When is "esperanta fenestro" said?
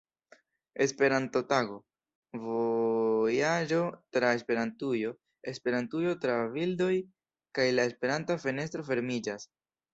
7.93-8.91